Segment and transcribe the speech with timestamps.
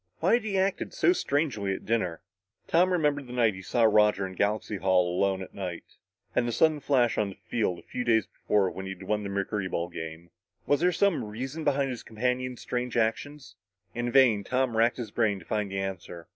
[0.19, 2.21] Why had he acted so strangely at dinner?
[2.67, 5.83] Tom remembered the night he saw Roger in Galaxy Hall alone at night,
[6.35, 9.21] and the sudden flash on the field a few days before when they had won
[9.21, 10.31] the mercuryball game.
[10.65, 13.57] Was there some reason behind his companion's strange actions?
[13.93, 16.27] In vain, Tom racked his brain to find the answer.